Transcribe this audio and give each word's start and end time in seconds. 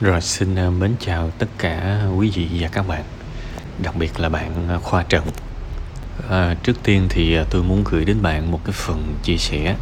Rồi 0.00 0.20
xin 0.20 0.54
ờ, 0.54 0.70
mến 0.70 0.94
chào 1.00 1.30
tất 1.38 1.46
cả 1.58 2.06
quý 2.16 2.30
vị 2.34 2.48
và 2.60 2.68
các 2.68 2.88
bạn 2.88 3.04
Đặc 3.82 3.96
biệt 3.96 4.20
là 4.20 4.28
bạn 4.28 4.68
ờ, 4.68 4.78
Khoa 4.78 5.02
Trần. 5.02 5.24
À, 6.30 6.54
Trước 6.62 6.82
tiên 6.82 7.06
thì 7.10 7.38
tôi 7.50 7.62
muốn 7.62 7.84
gửi 7.84 8.04
đến 8.04 8.22
bạn 8.22 8.52
một 8.52 8.60
cái 8.64 8.72
phần 8.72 9.14
chia 9.22 9.36
sẻ 9.36 9.76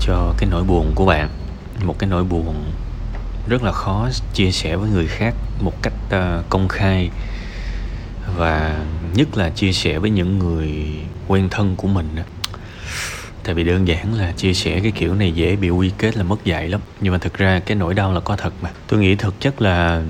Cho 0.00 0.34
cái 0.38 0.48
nỗi 0.50 0.64
buồn 0.64 0.92
của 0.94 1.06
bạn 1.06 1.28
Một 1.82 1.98
cái 1.98 2.10
nỗi 2.10 2.24
buồn 2.24 2.72
rất 3.48 3.62
là 3.62 3.72
khó 3.72 4.08
chia 4.34 4.50
sẻ 4.50 4.76
với 4.76 4.90
người 4.90 5.06
khác 5.06 5.34
Một 5.60 5.82
cách 5.82 5.94
uh, 6.06 6.48
công 6.50 6.68
khai 6.68 7.10
Và 8.36 8.84
nhất 9.14 9.36
là 9.36 9.50
chia 9.50 9.72
sẻ 9.72 9.98
với 9.98 10.10
những 10.10 10.38
người 10.38 10.72
quen 11.28 11.48
thân 11.50 11.76
của 11.76 11.88
mình 11.88 12.08
tại 13.44 13.54
vì 13.54 13.64
đơn 13.64 13.88
giản 13.88 14.14
là 14.14 14.32
chia 14.32 14.54
sẻ 14.54 14.80
cái 14.80 14.92
kiểu 14.92 15.14
này 15.14 15.32
dễ 15.32 15.56
bị 15.56 15.70
quy 15.70 15.90
kết 15.98 16.16
là 16.16 16.22
mất 16.22 16.44
dạy 16.44 16.68
lắm. 16.68 16.80
Nhưng 17.00 17.12
mà 17.12 17.18
thực 17.18 17.34
ra 17.34 17.60
cái 17.66 17.76
nỗi 17.76 17.94
đau 17.94 18.12
là 18.12 18.20
có 18.20 18.36
thật 18.36 18.52
mà. 18.62 18.70
Tôi 18.86 19.00
nghĩ 19.00 19.14
thực 19.16 19.40
chất 19.40 19.62
là 19.62 20.02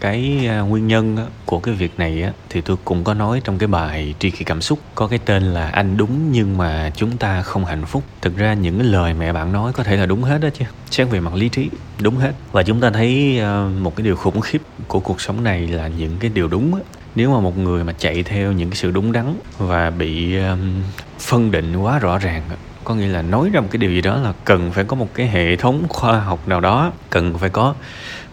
cái 0.00 0.46
à, 0.48 0.60
nguyên 0.60 0.86
nhân 0.86 1.16
của 1.46 1.58
cái 1.58 1.74
việc 1.74 1.98
này 1.98 2.22
á 2.22 2.32
thì 2.50 2.60
tôi 2.60 2.76
cũng 2.84 3.04
có 3.04 3.14
nói 3.14 3.40
trong 3.44 3.58
cái 3.58 3.66
bài 3.66 4.14
tri 4.18 4.30
kỷ 4.30 4.44
cảm 4.44 4.60
xúc. 4.60 4.78
Có 4.94 5.06
cái 5.06 5.18
tên 5.18 5.42
là 5.42 5.68
anh 5.68 5.96
đúng 5.96 6.32
nhưng 6.32 6.58
mà 6.58 6.90
chúng 6.96 7.16
ta 7.16 7.42
không 7.42 7.64
hạnh 7.64 7.84
phúc. 7.86 8.02
Thực 8.22 8.36
ra 8.36 8.54
những 8.54 8.78
cái 8.78 8.86
lời 8.86 9.14
mẹ 9.14 9.32
bạn 9.32 9.52
nói 9.52 9.72
có 9.72 9.84
thể 9.84 9.96
là 9.96 10.06
đúng 10.06 10.22
hết 10.22 10.38
đó 10.38 10.48
chứ. 10.58 10.64
Xét 10.90 11.10
về 11.10 11.20
mặt 11.20 11.34
lý 11.34 11.48
trí 11.48 11.70
đúng 12.00 12.16
hết. 12.16 12.32
Và 12.52 12.62
chúng 12.62 12.80
ta 12.80 12.90
thấy 12.90 13.38
à, 13.40 13.68
một 13.80 13.96
cái 13.96 14.04
điều 14.04 14.16
khủng 14.16 14.40
khiếp 14.40 14.62
của 14.88 15.00
cuộc 15.00 15.20
sống 15.20 15.44
này 15.44 15.66
là 15.66 15.88
những 15.88 16.16
cái 16.20 16.30
điều 16.34 16.48
đúng 16.48 16.74
á. 16.74 16.80
Nếu 17.14 17.34
mà 17.34 17.40
một 17.40 17.58
người 17.58 17.84
mà 17.84 17.92
chạy 17.92 18.22
theo 18.22 18.52
những 18.52 18.70
cái 18.70 18.76
sự 18.76 18.90
đúng 18.90 19.12
đắn 19.12 19.34
và 19.58 19.90
bị 19.90 20.36
um, 20.36 20.82
phân 21.18 21.50
định 21.50 21.76
quá 21.76 21.98
rõ 21.98 22.18
ràng 22.18 22.42
có 22.84 22.94
nghĩa 22.94 23.08
là 23.08 23.22
nói 23.22 23.50
ra 23.52 23.60
một 23.60 23.68
cái 23.70 23.78
điều 23.78 23.90
gì 23.90 24.00
đó 24.00 24.16
là 24.16 24.32
cần 24.44 24.72
phải 24.72 24.84
có 24.84 24.96
một 24.96 25.08
cái 25.14 25.28
hệ 25.28 25.56
thống 25.56 25.86
khoa 25.88 26.20
học 26.20 26.48
nào 26.48 26.60
đó, 26.60 26.92
cần 27.10 27.38
phải 27.38 27.50
có 27.50 27.74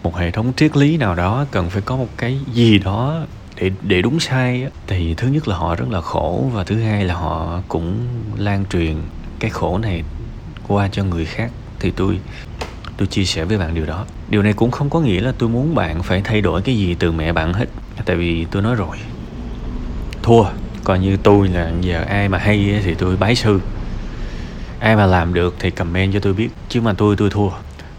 một 0.02 0.16
hệ 0.16 0.30
thống 0.30 0.52
triết 0.56 0.76
lý 0.76 0.96
nào 0.96 1.14
đó, 1.14 1.46
cần 1.50 1.70
phải 1.70 1.82
có 1.82 1.96
một 1.96 2.08
cái 2.16 2.38
gì 2.52 2.78
đó 2.78 3.20
để 3.56 3.70
để 3.82 4.02
đúng 4.02 4.20
sai 4.20 4.66
thì 4.86 5.14
thứ 5.14 5.28
nhất 5.28 5.48
là 5.48 5.56
họ 5.56 5.74
rất 5.74 5.88
là 5.90 6.00
khổ, 6.00 6.50
và 6.52 6.64
thứ 6.64 6.80
hai 6.82 7.04
là 7.04 7.14
họ 7.14 7.62
cũng 7.68 8.06
lan 8.36 8.64
truyền 8.72 8.96
cái 9.38 9.50
khổ 9.50 9.78
này 9.78 10.02
qua 10.68 10.88
cho 10.92 11.04
người 11.04 11.24
khác. 11.24 11.50
Thì 11.80 11.90
tôi 11.90 12.18
tôi 12.96 13.06
chia 13.06 13.24
sẻ 13.24 13.44
với 13.44 13.58
bạn 13.58 13.74
điều 13.74 13.86
đó. 13.86 14.04
Điều 14.28 14.42
này 14.42 14.52
cũng 14.52 14.70
không 14.70 14.90
có 14.90 15.00
nghĩa 15.00 15.20
là 15.20 15.32
tôi 15.38 15.48
muốn 15.48 15.74
bạn 15.74 16.02
phải 16.02 16.20
thay 16.24 16.40
đổi 16.40 16.62
cái 16.62 16.76
gì 16.76 16.96
từ 16.98 17.12
mẹ 17.12 17.32
bạn 17.32 17.52
hết. 17.52 17.66
Tại 18.04 18.16
vì 18.16 18.46
tôi 18.50 18.62
nói 18.62 18.74
rồi, 18.74 18.96
thua, 20.22 20.44
coi 20.84 20.98
như 20.98 21.16
tôi 21.16 21.48
là 21.48 21.72
giờ 21.80 22.04
ai 22.08 22.28
mà 22.28 22.38
hay 22.38 22.80
thì 22.84 22.94
tôi 22.94 23.16
bái 23.16 23.34
sư 23.34 23.60
ai 24.80 24.96
mà 24.96 25.06
làm 25.06 25.34
được 25.34 25.54
thì 25.58 25.70
comment 25.70 26.12
cho 26.12 26.20
tôi 26.20 26.32
biết, 26.32 26.48
chứ 26.68 26.80
mà 26.80 26.92
tôi 26.92 27.16
tôi 27.16 27.30
thua. 27.30 27.48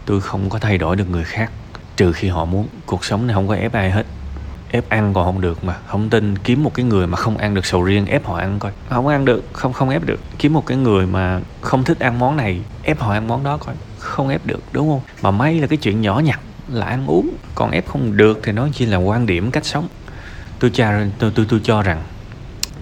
Tôi 0.04 0.20
không 0.20 0.50
có 0.50 0.58
thay 0.58 0.78
đổi 0.78 0.96
được 0.96 1.10
người 1.10 1.24
khác, 1.24 1.50
trừ 1.96 2.12
khi 2.12 2.28
họ 2.28 2.44
muốn. 2.44 2.68
Cuộc 2.86 3.04
sống 3.04 3.26
này 3.26 3.34
không 3.34 3.48
có 3.48 3.54
ép 3.54 3.72
ai 3.72 3.90
hết. 3.90 4.06
Ép 4.70 4.88
ăn 4.88 5.14
còn 5.14 5.24
không 5.24 5.40
được 5.40 5.64
mà. 5.64 5.74
Không 5.86 6.10
tin 6.10 6.38
kiếm 6.38 6.62
một 6.62 6.74
cái 6.74 6.84
người 6.84 7.06
mà 7.06 7.16
không 7.16 7.36
ăn 7.36 7.54
được 7.54 7.66
sầu 7.66 7.82
riêng, 7.82 8.06
ép 8.06 8.26
họ 8.26 8.36
ăn 8.36 8.58
coi. 8.58 8.72
Không 8.88 9.08
ăn 9.08 9.24
được, 9.24 9.44
không 9.52 9.72
không 9.72 9.90
ép 9.90 10.06
được. 10.06 10.20
Kiếm 10.38 10.52
một 10.52 10.66
cái 10.66 10.76
người 10.76 11.06
mà 11.06 11.40
không 11.60 11.84
thích 11.84 11.98
ăn 11.98 12.18
món 12.18 12.36
này, 12.36 12.60
ép 12.82 13.00
họ 13.00 13.12
ăn 13.12 13.28
món 13.28 13.44
đó 13.44 13.56
coi. 13.56 13.74
Không 13.98 14.28
ép 14.28 14.46
được, 14.46 14.62
đúng 14.72 14.88
không? 14.88 15.00
Mà 15.22 15.30
may 15.30 15.60
là 15.60 15.66
cái 15.66 15.76
chuyện 15.76 16.00
nhỏ 16.00 16.18
nhặt 16.18 16.40
là 16.68 16.86
ăn 16.86 17.06
uống. 17.06 17.28
Còn 17.54 17.70
ép 17.70 17.88
không 17.88 18.16
được 18.16 18.40
thì 18.42 18.52
nói 18.52 18.70
chỉ 18.74 18.86
là 18.86 18.96
quan 18.96 19.26
điểm 19.26 19.50
cách 19.50 19.64
sống. 19.64 19.88
Tôi 20.58 20.70
cho 20.70 20.92
tôi 21.18 21.32
tôi 21.34 21.46
tôi 21.48 21.60
cho 21.64 21.82
rằng 21.82 22.02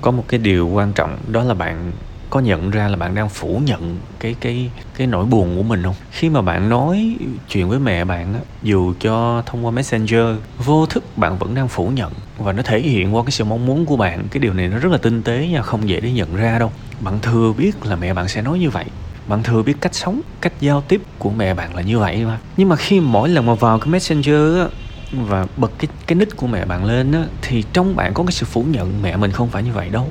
có 0.01 0.11
một 0.11 0.25
cái 0.29 0.41
điều 0.41 0.69
quan 0.69 0.92
trọng 0.92 1.19
đó 1.29 1.42
là 1.42 1.55
bạn 1.55 1.92
có 2.31 2.41
nhận 2.41 2.70
ra 2.70 2.89
là 2.89 2.97
bạn 2.97 3.14
đang 3.14 3.28
phủ 3.28 3.61
nhận 3.64 3.98
cái 4.20 4.34
cái 4.41 4.70
cái 4.97 5.06
nỗi 5.06 5.25
buồn 5.25 5.56
của 5.56 5.62
mình 5.62 5.83
không? 5.83 5.95
Khi 6.11 6.28
mà 6.28 6.42
bạn 6.42 6.69
nói 6.69 7.17
chuyện 7.48 7.69
với 7.69 7.78
mẹ 7.78 8.05
bạn 8.05 8.34
á, 8.34 8.41
dù 8.62 8.95
cho 9.00 9.42
thông 9.47 9.67
qua 9.67 9.70
messenger, 9.70 10.25
vô 10.64 10.86
thức 10.86 11.05
bạn 11.17 11.39
vẫn 11.39 11.55
đang 11.55 11.69
phủ 11.69 11.89
nhận 11.89 12.12
và 12.39 12.53
nó 12.53 12.62
thể 12.62 12.81
hiện 12.81 13.14
qua 13.14 13.23
cái 13.23 13.31
sự 13.31 13.45
mong 13.45 13.67
muốn 13.67 13.86
của 13.86 13.97
bạn. 13.97 14.25
Cái 14.31 14.41
điều 14.41 14.55
này 14.55 14.69
nó 14.69 14.78
rất 14.78 14.92
là 14.92 14.98
tinh 14.98 15.23
tế 15.23 15.48
nha, 15.53 15.62
không 15.62 15.89
dễ 15.89 16.01
để 16.01 16.12
nhận 16.12 16.36
ra 16.36 16.58
đâu. 16.58 16.73
Bạn 17.01 17.19
thừa 17.23 17.52
biết 17.58 17.86
là 17.86 17.96
mẹ 17.96 18.14
bạn 18.14 18.29
sẽ 18.29 18.42
nói 18.42 18.58
như 18.58 18.70
vậy. 18.70 18.85
Bạn 19.27 19.42
thừa 19.42 19.62
biết 19.62 19.74
cách 19.80 19.95
sống, 19.95 20.20
cách 20.41 20.52
giao 20.61 20.80
tiếp 20.80 21.02
của 21.18 21.30
mẹ 21.30 21.55
bạn 21.55 21.74
là 21.74 21.83
như 21.83 21.98
vậy 21.98 22.24
mà. 22.24 22.39
Nhưng 22.57 22.68
mà 22.68 22.77
khi 22.77 23.01
mỗi 23.01 23.29
lần 23.29 23.47
mà 23.47 23.55
vào 23.55 23.79
cái 23.79 23.89
messenger 23.89 24.58
á 24.58 24.67
và 25.12 25.47
bật 25.57 25.73
cái 25.79 25.89
cái 26.07 26.17
nick 26.17 26.36
của 26.36 26.47
mẹ 26.47 26.64
bạn 26.64 26.85
lên 26.85 27.12
á, 27.12 27.24
thì 27.42 27.64
trong 27.73 27.97
bạn 27.97 28.14
có 28.14 28.24
cái 28.24 28.33
sự 28.33 28.47
phủ 28.47 28.62
nhận 28.62 29.02
mẹ 29.02 29.17
mình 29.17 29.30
không 29.30 29.48
phải 29.48 29.62
như 29.62 29.73
vậy 29.73 29.89
đâu 29.89 30.08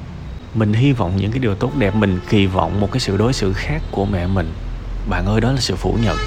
mình 0.53 0.73
hy 0.73 0.91
vọng 0.91 1.11
những 1.15 1.31
cái 1.31 1.39
điều 1.39 1.55
tốt 1.55 1.71
đẹp, 1.77 1.95
mình 1.95 2.19
kỳ 2.29 2.45
vọng 2.45 2.79
một 2.79 2.91
cái 2.91 2.99
sự 2.99 3.17
đối 3.17 3.33
xử 3.33 3.53
khác 3.53 3.81
của 3.91 4.05
mẹ 4.05 4.27
mình. 4.27 4.53
Bạn 5.09 5.25
ơi, 5.25 5.41
đó 5.41 5.51
là 5.51 5.59
sự 5.59 5.75
phủ 5.75 5.97
nhận. 6.03 6.17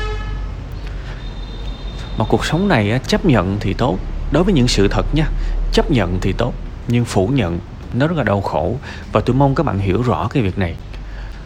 Mà 2.18 2.24
cuộc 2.28 2.46
sống 2.46 2.68
này 2.68 3.00
chấp 3.06 3.24
nhận 3.24 3.56
thì 3.60 3.74
tốt. 3.74 3.98
Đối 4.32 4.44
với 4.44 4.54
những 4.54 4.68
sự 4.68 4.88
thật 4.88 5.06
nha, 5.14 5.24
chấp 5.72 5.90
nhận 5.90 6.18
thì 6.20 6.32
tốt, 6.32 6.54
nhưng 6.88 7.04
phủ 7.04 7.26
nhận 7.26 7.58
nó 7.94 8.06
rất 8.06 8.16
là 8.16 8.24
đau 8.24 8.40
khổ. 8.40 8.76
Và 9.12 9.20
tôi 9.20 9.36
mong 9.36 9.54
các 9.54 9.66
bạn 9.66 9.78
hiểu 9.78 10.02
rõ 10.02 10.28
cái 10.28 10.42
việc 10.42 10.58
này. 10.58 10.74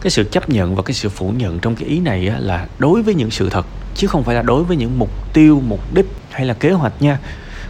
Cái 0.01 0.11
sự 0.11 0.23
chấp 0.23 0.49
nhận 0.49 0.75
và 0.75 0.83
cái 0.83 0.93
sự 0.93 1.09
phủ 1.09 1.33
nhận 1.37 1.59
trong 1.59 1.75
cái 1.75 1.89
ý 1.89 1.99
này 1.99 2.21
là 2.39 2.67
đối 2.79 3.01
với 3.01 3.15
những 3.15 3.31
sự 3.31 3.49
thật, 3.49 3.65
chứ 3.95 4.07
không 4.07 4.23
phải 4.23 4.35
là 4.35 4.41
đối 4.41 4.63
với 4.63 4.77
những 4.77 4.99
mục 4.99 5.33
tiêu, 5.33 5.61
mục 5.67 5.93
đích 5.93 6.05
hay 6.31 6.45
là 6.45 6.53
kế 6.53 6.71
hoạch 6.71 7.01
nha. 7.01 7.19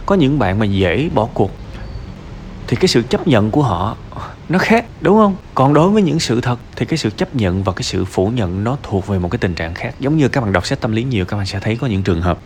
Có 0.06 0.14
những 0.14 0.38
bạn 0.38 0.58
mà 0.58 0.66
dễ 0.66 1.08
bỏ 1.14 1.28
cuộc, 1.34 1.50
thì 2.66 2.76
cái 2.76 2.88
sự 2.88 3.02
chấp 3.02 3.28
nhận 3.28 3.50
của 3.50 3.62
họ 3.62 3.96
nó 4.48 4.58
khác, 4.58 4.84
đúng 5.00 5.16
không? 5.16 5.36
Còn 5.54 5.74
đối 5.74 5.90
với 5.90 6.02
những 6.02 6.20
sự 6.20 6.40
thật 6.40 6.58
thì 6.76 6.86
cái 6.86 6.98
sự 6.98 7.10
chấp 7.10 7.34
nhận 7.36 7.62
và 7.62 7.72
cái 7.72 7.82
sự 7.82 8.04
phủ 8.04 8.28
nhận 8.28 8.64
nó 8.64 8.76
thuộc 8.82 9.06
về 9.06 9.18
một 9.18 9.30
cái 9.30 9.38
tình 9.38 9.54
trạng 9.54 9.74
khác. 9.74 9.94
Giống 10.00 10.16
như 10.16 10.28
các 10.28 10.40
bạn 10.40 10.52
đọc 10.52 10.66
sách 10.66 10.80
tâm 10.80 10.92
lý 10.92 11.04
nhiều, 11.04 11.24
các 11.24 11.36
bạn 11.36 11.46
sẽ 11.46 11.60
thấy 11.60 11.76
có 11.76 11.86
những 11.86 12.02
trường 12.02 12.22
hợp 12.22 12.38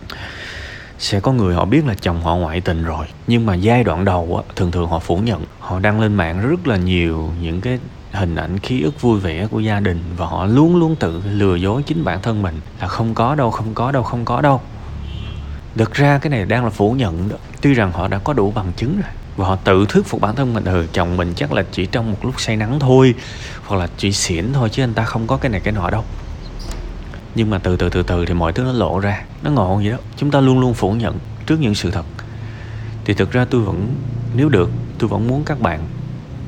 sẽ 0.98 1.20
có 1.20 1.32
người 1.32 1.54
họ 1.54 1.64
biết 1.64 1.86
là 1.86 1.94
chồng 2.00 2.22
họ 2.22 2.36
ngoại 2.36 2.60
tình 2.60 2.84
rồi. 2.84 3.06
Nhưng 3.26 3.46
mà 3.46 3.54
giai 3.54 3.84
đoạn 3.84 4.04
đầu 4.04 4.42
á, 4.46 4.52
thường 4.56 4.70
thường 4.70 4.88
họ 4.88 4.98
phủ 4.98 5.16
nhận, 5.16 5.44
họ 5.58 5.78
đăng 5.78 6.00
lên 6.00 6.14
mạng 6.14 6.48
rất 6.48 6.66
là 6.66 6.76
nhiều 6.76 7.30
những 7.42 7.60
cái 7.60 7.78
hình 8.12 8.34
ảnh, 8.34 8.58
ký 8.58 8.82
ức 8.82 9.00
vui 9.00 9.20
vẻ 9.20 9.46
của 9.46 9.60
gia 9.60 9.80
đình 9.80 10.00
và 10.16 10.26
họ 10.26 10.46
luôn 10.46 10.76
luôn 10.76 10.96
tự 10.96 11.22
lừa 11.26 11.54
dối 11.54 11.82
chính 11.82 12.04
bản 12.04 12.22
thân 12.22 12.42
mình 12.42 12.60
là 12.80 12.86
không 12.86 13.14
có 13.14 13.34
đâu, 13.34 13.50
không 13.50 13.74
có 13.74 13.92
đâu, 13.92 14.02
không 14.02 14.24
có 14.24 14.40
đâu. 14.40 14.60
Thực 15.76 15.94
ra 15.94 16.18
cái 16.18 16.30
này 16.30 16.44
đang 16.44 16.64
là 16.64 16.70
phủ 16.70 16.92
nhận 16.92 17.28
đó. 17.28 17.36
Tuy 17.60 17.74
rằng 17.74 17.92
họ 17.92 18.08
đã 18.08 18.18
có 18.18 18.32
đủ 18.32 18.50
bằng 18.50 18.72
chứng 18.76 18.94
rồi 18.94 19.10
và 19.42 19.48
họ 19.48 19.56
tự 19.56 19.86
thuyết 19.88 20.06
phục 20.06 20.20
bản 20.20 20.36
thân 20.36 20.54
mình 20.54 20.64
ừ 20.64 20.86
chồng 20.92 21.16
mình 21.16 21.32
chắc 21.36 21.52
là 21.52 21.64
chỉ 21.72 21.86
trong 21.86 22.10
một 22.10 22.24
lúc 22.24 22.40
say 22.40 22.56
nắng 22.56 22.80
thôi, 22.80 23.14
hoặc 23.66 23.76
là 23.76 23.88
chỉ 23.96 24.12
xỉn 24.12 24.52
thôi 24.52 24.68
chứ 24.72 24.82
anh 24.82 24.94
ta 24.94 25.04
không 25.04 25.26
có 25.26 25.36
cái 25.36 25.50
này 25.50 25.60
cái 25.60 25.72
nọ 25.72 25.90
đâu. 25.90 26.04
Nhưng 27.34 27.50
mà 27.50 27.58
từ 27.58 27.76
từ 27.76 27.88
từ 27.88 28.02
từ 28.02 28.26
thì 28.26 28.34
mọi 28.34 28.52
thứ 28.52 28.62
nó 28.62 28.72
lộ 28.72 28.98
ra, 28.98 29.24
nó 29.42 29.50
ngộ 29.50 29.76
vậy 29.76 29.90
đó. 29.90 29.96
Chúng 30.16 30.30
ta 30.30 30.40
luôn 30.40 30.60
luôn 30.60 30.74
phủ 30.74 30.92
nhận 30.92 31.18
trước 31.46 31.60
những 31.60 31.74
sự 31.74 31.90
thật. 31.90 32.04
Thì 33.04 33.14
thực 33.14 33.32
ra 33.32 33.44
tôi 33.50 33.60
vẫn, 33.60 33.94
nếu 34.36 34.48
được, 34.48 34.70
tôi 34.98 35.08
vẫn 35.08 35.28
muốn 35.28 35.44
các 35.44 35.60
bạn 35.60 35.80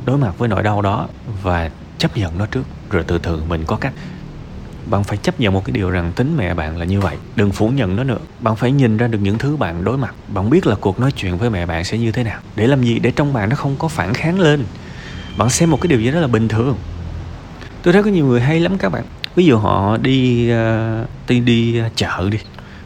đối 0.05 0.19
mặt 0.19 0.39
với 0.39 0.49
nỗi 0.49 0.63
đau 0.63 0.83
đó 0.83 1.09
và 1.43 1.71
chấp 1.99 2.17
nhận 2.17 2.39
nó 2.39 2.47
trước. 2.47 2.65
Rồi 2.91 3.05
từ 3.07 3.19
từ 3.19 3.43
mình 3.49 3.65
có 3.67 3.77
cách 3.77 3.93
bạn 4.87 5.05
phải 5.05 5.17
chấp 5.17 5.41
nhận 5.41 5.53
một 5.55 5.65
cái 5.65 5.73
điều 5.73 5.91
rằng 5.91 6.13
tính 6.17 6.37
mẹ 6.37 6.55
bạn 6.55 6.77
là 6.77 6.85
như 6.85 7.01
vậy. 7.01 7.17
Đừng 7.37 7.53
phủ 7.53 7.69
nhận 7.69 7.97
nó 7.97 8.05
nữa. 8.05 8.19
Bạn 8.41 8.57
phải 8.57 8.73
nhìn 8.73 8.97
ra 8.97 9.07
được 9.07 9.19
những 9.23 9.39
thứ 9.39 9.57
bạn 9.57 9.85
đối 9.85 9.99
mặt. 9.99 10.15
Bạn 10.29 10.51
biết 10.51 10.67
là 10.67 10.75
cuộc 10.75 11.01
nói 11.01 11.13
chuyện 11.13 11.39
với 11.39 11.51
mẹ 11.51 11.67
bạn 11.67 11.85
sẽ 11.85 11.99
như 11.99 12.13
thế 12.13 12.25
nào. 12.25 12.41
Để 12.57 12.67
làm 12.67 12.83
gì? 12.83 12.99
Để 12.99 13.11
trong 13.11 13.33
bạn 13.33 13.49
nó 13.49 13.57
không 13.57 13.77
có 13.79 13.89
phản 13.89 14.15
kháng 14.15 14.41
lên. 14.41 14.65
Bạn 15.37 15.51
xem 15.51 15.71
một 15.71 15.81
cái 15.81 15.89
điều 15.89 16.01
gì 16.01 16.11
đó 16.11 16.21
là 16.21 16.27
bình 16.27 16.49
thường. 16.49 16.77
Tôi 17.83 17.93
thấy 17.93 18.03
có 18.03 18.11
nhiều 18.11 18.27
người 18.27 18.41
hay 18.41 18.61
lắm 18.61 18.79
các 18.79 18.93
bạn. 18.93 19.05
Ví 19.35 19.45
dụ 19.47 19.57
họ 19.59 19.97
đi 19.97 20.49
ờ, 20.51 21.05
đi 21.29 21.41
đi 21.41 21.79
ờ, 21.79 21.89
chợ 21.97 22.29
đi 22.31 22.39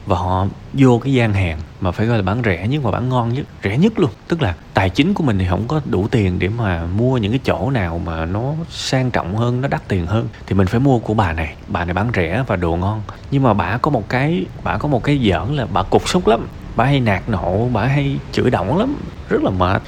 và 0.08 0.16
họ 0.16 0.46
vô 0.72 1.00
cái 1.04 1.12
gian 1.12 1.34
hàng 1.34 1.58
mà 1.80 1.90
phải 1.90 2.06
gọi 2.06 2.16
là 2.16 2.22
bán 2.22 2.42
rẻ 2.44 2.68
nhất 2.68 2.82
và 2.82 2.90
bán 2.90 3.08
ngon 3.08 3.34
nhất, 3.34 3.46
rẻ 3.64 3.78
nhất 3.78 3.98
luôn. 3.98 4.10
Tức 4.28 4.42
là 4.42 4.54
tài 4.74 4.90
chính 4.90 5.14
của 5.14 5.22
mình 5.22 5.38
thì 5.38 5.46
không 5.50 5.64
có 5.68 5.80
đủ 5.84 6.08
tiền 6.10 6.38
để 6.38 6.48
mà 6.48 6.86
mua 6.86 7.18
những 7.18 7.32
cái 7.32 7.40
chỗ 7.44 7.70
nào 7.70 8.00
mà 8.06 8.24
nó 8.24 8.54
sang 8.70 9.10
trọng 9.10 9.36
hơn, 9.36 9.60
nó 9.60 9.68
đắt 9.68 9.88
tiền 9.88 10.06
hơn. 10.06 10.28
Thì 10.46 10.54
mình 10.54 10.66
phải 10.66 10.80
mua 10.80 10.98
của 10.98 11.14
bà 11.14 11.32
này. 11.32 11.54
Bà 11.68 11.84
này 11.84 11.94
bán 11.94 12.10
rẻ 12.14 12.44
và 12.46 12.56
đồ 12.56 12.76
ngon. 12.76 13.02
Nhưng 13.30 13.42
mà 13.42 13.54
bà 13.54 13.76
có 13.76 13.90
một 13.90 14.08
cái, 14.08 14.44
bà 14.64 14.78
có 14.78 14.88
một 14.88 15.04
cái 15.04 15.30
giỡn 15.30 15.56
là 15.56 15.66
bà 15.72 15.82
cục 15.82 16.08
xúc 16.08 16.26
lắm. 16.26 16.46
Bà 16.76 16.84
hay 16.84 17.00
nạt 17.00 17.28
nộ, 17.28 17.68
bà 17.72 17.84
hay 17.84 18.16
chửi 18.32 18.50
động 18.50 18.78
lắm. 18.78 18.96
Rất 19.28 19.42
là 19.42 19.50
mệt. 19.50 19.82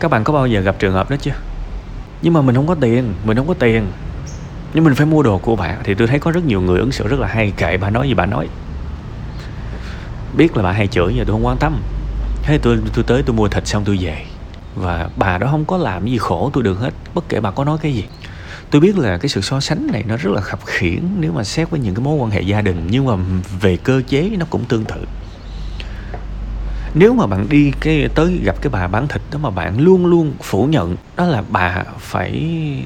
Các 0.00 0.10
bạn 0.10 0.24
có 0.24 0.32
bao 0.32 0.46
giờ 0.46 0.60
gặp 0.60 0.76
trường 0.78 0.94
hợp 0.94 1.10
đó 1.10 1.16
chưa? 1.20 1.34
Nhưng 2.22 2.32
mà 2.32 2.42
mình 2.42 2.54
không 2.54 2.66
có 2.66 2.74
tiền, 2.74 3.14
mình 3.24 3.36
không 3.36 3.48
có 3.48 3.54
tiền. 3.54 3.86
Nhưng 4.74 4.84
mình 4.84 4.94
phải 4.94 5.06
mua 5.06 5.22
đồ 5.22 5.38
của 5.38 5.56
bà. 5.56 5.76
Thì 5.84 5.94
tôi 5.94 6.08
thấy 6.08 6.18
có 6.18 6.30
rất 6.30 6.44
nhiều 6.44 6.60
người 6.60 6.80
ứng 6.80 6.92
xử 6.92 7.08
rất 7.08 7.20
là 7.20 7.26
hay 7.26 7.52
kệ 7.56 7.76
bà 7.76 7.90
nói 7.90 8.08
gì 8.08 8.14
bà 8.14 8.26
nói 8.26 8.48
biết 10.36 10.56
là 10.56 10.62
bà 10.62 10.72
hay 10.72 10.86
chửi 10.86 11.12
nhưng 11.14 11.24
tôi 11.24 11.34
không 11.34 11.46
quan 11.46 11.56
tâm. 11.56 11.82
Thế 12.42 12.58
tôi 12.58 12.78
tôi 12.94 13.04
tới 13.04 13.22
tôi 13.22 13.36
mua 13.36 13.48
thịt 13.48 13.66
xong 13.66 13.84
tôi 13.84 13.98
về. 14.00 14.24
Và 14.76 15.08
bà 15.16 15.38
đó 15.38 15.46
không 15.50 15.64
có 15.64 15.76
làm 15.76 16.06
gì 16.06 16.18
khổ 16.18 16.50
tôi 16.52 16.62
được 16.62 16.80
hết, 16.80 16.94
bất 17.14 17.28
kể 17.28 17.40
bà 17.40 17.50
có 17.50 17.64
nói 17.64 17.78
cái 17.82 17.94
gì. 17.94 18.04
Tôi 18.70 18.80
biết 18.80 18.98
là 18.98 19.18
cái 19.18 19.28
sự 19.28 19.40
so 19.40 19.60
sánh 19.60 19.86
này 19.92 20.04
nó 20.08 20.16
rất 20.16 20.30
là 20.32 20.40
khập 20.40 20.58
khiển 20.64 21.00
nếu 21.18 21.32
mà 21.32 21.44
xét 21.44 21.70
với 21.70 21.80
những 21.80 21.94
cái 21.94 22.04
mối 22.04 22.16
quan 22.16 22.30
hệ 22.30 22.40
gia 22.40 22.60
đình, 22.60 22.86
nhưng 22.90 23.06
mà 23.06 23.12
về 23.60 23.76
cơ 23.76 24.02
chế 24.08 24.30
nó 24.38 24.46
cũng 24.50 24.64
tương 24.64 24.84
tự. 24.84 25.06
Nếu 26.94 27.14
mà 27.14 27.26
bạn 27.26 27.46
đi 27.48 27.72
cái, 27.80 28.08
tới 28.14 28.40
gặp 28.44 28.56
cái 28.62 28.70
bà 28.70 28.86
bán 28.86 29.08
thịt 29.08 29.22
đó 29.32 29.38
mà 29.38 29.50
bạn 29.50 29.80
luôn 29.80 30.06
luôn 30.06 30.32
phủ 30.42 30.64
nhận 30.64 30.96
đó 31.16 31.24
là 31.24 31.42
bà 31.48 31.84
phải 31.98 32.30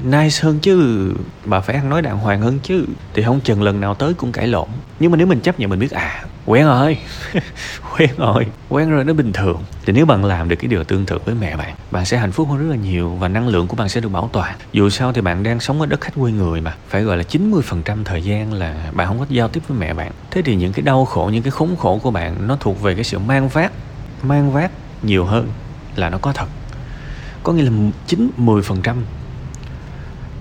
nice 0.03 0.39
hơn 0.41 0.59
chứ, 0.59 1.09
bà 1.45 1.59
phải 1.59 1.75
ăn 1.75 1.89
nói 1.89 2.01
đàng 2.01 2.17
hoàng 2.17 2.41
hơn 2.41 2.59
chứ. 2.63 2.85
Thì 3.13 3.23
không 3.23 3.39
chừng 3.39 3.63
lần 3.63 3.81
nào 3.81 3.93
tới 3.95 4.13
cũng 4.13 4.31
cãi 4.31 4.47
lộn. 4.47 4.67
Nhưng 4.99 5.11
mà 5.11 5.17
nếu 5.17 5.27
mình 5.27 5.39
chấp 5.39 5.59
nhận, 5.59 5.69
mình 5.69 5.79
biết 5.79 5.91
à 5.91 6.23
quen 6.45 6.65
rồi. 6.65 6.97
Quen 7.97 8.09
rồi. 8.17 8.45
Quen 8.69 8.89
rồi, 8.89 9.03
nó 9.03 9.13
bình 9.13 9.33
thường. 9.33 9.63
Thì 9.85 9.93
nếu 9.93 10.05
bạn 10.05 10.25
làm 10.25 10.49
được 10.49 10.55
cái 10.55 10.67
điều 10.67 10.83
tương 10.83 11.05
tự 11.05 11.17
với 11.25 11.35
mẹ 11.35 11.55
bạn 11.55 11.73
bạn 11.91 12.05
sẽ 12.05 12.17
hạnh 12.17 12.31
phúc 12.31 12.47
hơn 12.49 12.57
rất 12.59 12.65
là 12.69 12.75
nhiều 12.75 13.09
và 13.09 13.27
năng 13.27 13.47
lượng 13.47 13.67
của 13.67 13.75
bạn 13.75 13.89
sẽ 13.89 14.01
được 14.01 14.09
bảo 14.09 14.29
toàn 14.33 14.55
dù 14.73 14.89
sao 14.89 15.13
thì 15.13 15.21
bạn 15.21 15.43
đang 15.43 15.59
sống 15.59 15.81
ở 15.81 15.85
đất 15.85 16.01
khách 16.01 16.13
quê 16.15 16.31
người 16.31 16.61
mà. 16.61 16.75
Phải 16.89 17.03
gọi 17.03 17.17
là 17.17 17.23
90% 17.23 18.03
thời 18.05 18.23
gian 18.23 18.53
là 18.53 18.91
bạn 18.93 19.07
không 19.07 19.19
có 19.19 19.25
giao 19.29 19.47
tiếp 19.47 19.63
với 19.67 19.77
mẹ 19.77 19.93
bạn. 19.93 20.11
Thế 20.31 20.41
thì 20.41 20.55
những 20.55 20.73
cái 20.73 20.81
đau 20.81 21.05
khổ, 21.05 21.29
những 21.33 21.43
cái 21.43 21.51
khốn 21.51 21.75
khổ 21.75 21.99
của 22.03 22.11
bạn, 22.11 22.47
nó 22.47 22.57
thuộc 22.59 22.81
về 22.81 22.95
cái 22.95 23.03
sự 23.03 23.19
mang 23.19 23.49
vác. 23.49 23.71
Mang 24.23 24.51
vác 24.51 24.71
nhiều 25.03 25.25
hơn 25.25 25.47
là 25.95 26.09
nó 26.09 26.17
có 26.17 26.33
thật 26.33 26.47
có 27.49 27.53
nghĩa 27.53 27.63
là 27.63 27.71
9 28.07 28.31
10% 28.37 28.95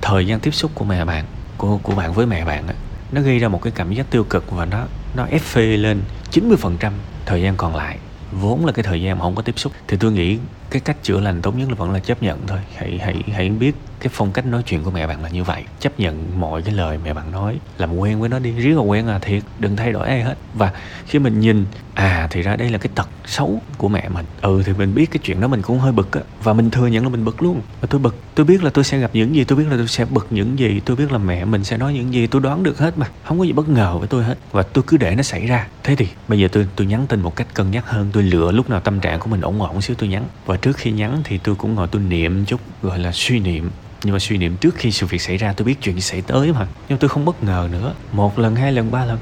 thời 0.01 0.27
gian 0.27 0.41
tiếp 0.41 0.51
xúc 0.51 0.71
của 0.75 0.85
mẹ 0.85 1.05
bạn, 1.05 1.25
của 1.57 1.79
của 1.83 1.95
bạn 1.95 2.13
với 2.13 2.27
mẹ 2.27 2.45
bạn 2.45 2.67
đó 2.67 2.73
nó 3.13 3.21
gây 3.21 3.39
ra 3.39 3.49
một 3.49 3.63
cái 3.63 3.73
cảm 3.77 3.93
giác 3.93 4.11
tiêu 4.11 4.25
cực 4.25 4.51
và 4.51 4.65
nó 4.65 4.87
nó 5.17 5.25
ép 5.25 5.41
phê 5.41 5.77
lên 5.77 6.01
90% 6.33 6.93
thời 7.27 7.43
gian 7.43 7.57
còn 7.57 7.77
lại. 7.77 7.99
Vốn 8.33 8.67
là 8.67 8.73
cái 8.73 8.83
thời 8.83 9.03
gian 9.03 9.19
mà 9.19 9.23
không 9.23 9.35
có 9.35 9.43
tiếp 9.43 9.59
xúc. 9.59 9.73
Thì 9.89 9.97
tôi 9.97 10.13
nghĩ 10.13 10.39
cái 10.71 10.81
cách 10.81 10.97
chữa 11.03 11.21
lành 11.21 11.43
tốt 11.43 11.57
nhất 11.57 11.69
là 11.69 11.75
vẫn 11.75 11.91
là 11.91 11.99
chấp 11.99 12.23
nhận 12.23 12.39
thôi. 12.47 12.59
Hãy 12.77 12.99
hãy 13.03 13.23
hãy 13.33 13.49
biết 13.49 13.75
cái 14.01 14.09
phong 14.13 14.33
cách 14.33 14.47
nói 14.47 14.63
chuyện 14.67 14.83
của 14.83 14.91
mẹ 14.91 15.07
bạn 15.07 15.23
là 15.23 15.29
như 15.29 15.45
vậy. 15.45 15.65
Chấp 15.81 16.01
nhận 16.01 16.41
mọi 16.41 16.63
cái 16.63 16.75
lời 16.75 16.99
mẹ 17.05 17.15
bạn 17.15 17.33
nói. 17.33 17.59
Làm 17.79 17.97
quen 17.97 18.21
với 18.21 18.29
nó 18.29 18.39
đi. 18.39 18.53
Riết 18.53 18.75
là 18.75 18.83
quen 18.83 19.07
à 19.07 19.19
thiệt. 19.19 19.43
Đừng 19.59 19.77
thay 19.77 19.93
đổi 19.93 20.09
ai 20.09 20.23
hết. 20.23 20.35
Và 20.55 20.73
khi 21.07 21.19
mình 21.19 21.41
nhìn 21.41 21.67
à 21.95 22.29
thì 22.31 22.43
ra 22.43 22.57
đây 22.57 22.71
là 22.71 22.79
cái 22.79 22.91
tật 22.95 23.09
xấu 23.27 23.63
của 23.79 23.89
mẹ 23.89 24.09
mình. 24.09 24.27
Ừ 24.43 24.63
thì 24.67 24.73
mình 24.73 24.95
biết 24.95 25.11
cái 25.11 25.19
chuyện 25.23 25.41
đó 25.41 25.49
mình 25.49 25.63
cũng 25.63 25.79
hơi 25.79 25.93
bực 25.93 26.13
á. 26.13 26.21
Và 26.43 26.53
mình 26.53 26.71
thừa 26.71 26.87
nhận 26.87 27.05
là 27.05 27.09
mình 27.09 27.25
bực 27.25 27.43
luôn. 27.43 27.61
Và 27.81 27.89
tôi 27.91 28.01
bực. 28.01 28.17
Tôi 28.35 28.47
biết 28.47 28.65
là 28.65 28.71
tôi 28.71 28.85
sẽ 28.85 28.99
gặp 28.99 29.11
những 29.13 29.35
gì. 29.35 29.45
Tôi 29.45 29.59
biết 29.59 29.65
là 29.71 29.77
tôi 29.77 29.89
sẽ 29.89 30.05
bực 30.05 30.27
những 30.31 30.59
gì. 30.59 30.81
Tôi 30.85 30.97
biết 30.97 31.13
là 31.13 31.19
mẹ 31.19 31.45
mình 31.45 31.65
sẽ 31.65 31.77
nói 31.77 31.95
những 31.95 32.15
gì. 32.15 32.27
Tôi 32.27 32.43
đoán 32.43 32.63
được 32.63 32.79
hết 32.79 32.99
mà. 32.99 33.07
Không 33.25 33.39
có 33.39 33.45
gì 33.45 33.53
bất 33.53 33.69
ngờ 33.69 33.97
với 33.99 34.09
tôi 34.09 34.25
hết. 34.25 34.39
Và 34.53 34.63
tôi 34.63 34.85
cứ 34.87 34.97
để 34.97 35.15
nó 35.15 35.23
xảy 35.23 35.47
ra. 35.47 35.67
Thế 35.85 35.97
thì, 35.97 36.09
bây 36.29 36.39
giờ 36.39 36.49
tôi 36.53 36.67
tôi 36.77 36.87
nhắn 36.87 37.07
tin 37.07 37.21
một 37.21 37.37
cách 37.37 37.55
cân 37.55 37.71
nhắc 37.71 37.87
hơn. 37.87 38.11
Tôi 38.13 38.23
lựa 38.23 38.53
lúc 38.53 38.71
nào 38.71 38.81
tâm 38.81 39.01
trạng 39.01 39.21
của 39.21 39.29
mình 39.29 39.41
ổn 39.41 39.63
ổn 39.63 39.81
xíu 39.83 39.97
tôi 39.99 40.09
nhắn. 40.09 40.25
Và 40.47 40.57
trước 40.63 40.77
khi 40.77 40.91
nhắn 40.91 41.21
thì 41.25 41.39
tôi 41.39 41.55
cũng 41.55 41.75
ngồi 41.75 41.89
tôi 41.89 42.03
niệm 42.03 42.45
chút, 42.45 42.61
gọi 42.83 42.99
là 42.99 43.13
suy 43.13 43.39
niệm. 43.39 43.71
Nhưng 44.05 44.13
mà 44.13 44.19
suy 44.19 44.37
niệm 44.39 44.57
trước 44.57 44.75
khi 44.75 44.91
sự 44.91 45.07
việc 45.07 45.23
xảy 45.23 45.37
ra 45.37 45.53
tôi 45.53 45.65
biết 45.65 45.83
chuyện 45.83 45.95
gì 45.95 46.01
xảy 46.01 46.23
tới 46.23 46.53
mà. 46.53 46.67
Nhưng 46.89 46.99
tôi 46.99 47.09
không 47.09 47.25
bất 47.25 47.45
ngờ 47.45 47.69
nữa. 47.73 47.95
Một 48.13 48.39
lần, 48.39 48.57
hai 48.57 48.73
lần, 48.73 48.91
ba 48.91 49.05
lần. 49.05 49.19